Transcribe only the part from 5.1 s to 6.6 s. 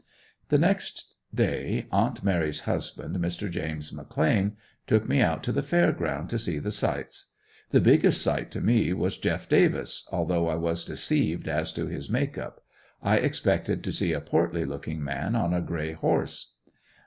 out to the Fair ground to see